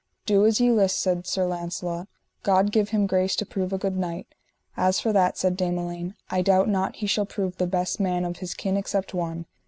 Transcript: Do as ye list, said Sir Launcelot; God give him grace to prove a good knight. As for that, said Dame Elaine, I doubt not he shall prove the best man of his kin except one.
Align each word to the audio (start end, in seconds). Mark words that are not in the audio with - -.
Do 0.25 0.47
as 0.47 0.59
ye 0.59 0.71
list, 0.71 0.99
said 0.99 1.27
Sir 1.27 1.45
Launcelot; 1.45 2.07
God 2.41 2.71
give 2.71 2.89
him 2.89 3.05
grace 3.05 3.35
to 3.35 3.45
prove 3.45 3.71
a 3.71 3.77
good 3.77 3.95
knight. 3.95 4.25
As 4.75 4.99
for 4.99 5.13
that, 5.13 5.37
said 5.37 5.55
Dame 5.55 5.77
Elaine, 5.77 6.15
I 6.31 6.41
doubt 6.41 6.67
not 6.67 6.95
he 6.95 7.05
shall 7.05 7.27
prove 7.27 7.57
the 7.57 7.67
best 7.67 7.99
man 7.99 8.25
of 8.25 8.37
his 8.37 8.55
kin 8.55 8.77
except 8.77 9.13
one. 9.13 9.45